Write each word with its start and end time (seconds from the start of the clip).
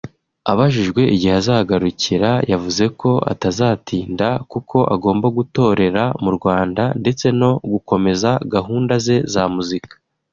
Abajijwe 0.51 1.01
igihe 1.15 1.33
azagarukira 1.41 2.31
yavuze 2.51 2.83
ko 3.01 3.11
atazatinda 3.33 4.27
kuko 4.51 4.77
agomba 4.95 5.27
gutorera 5.37 6.03
mu 6.23 6.31
Rwanda 6.37 6.83
ndetse 7.01 7.25
no 7.39 7.51
gukomeza 7.71 8.29
gahunda 8.53 8.93
ze 9.05 9.17
za 9.33 9.43
muzika 9.55 9.93